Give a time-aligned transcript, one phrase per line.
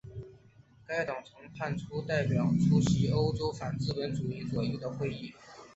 [0.83, 1.75] 该党曾派
[2.07, 5.31] 代表出席欧洲反资本主义左翼的会议。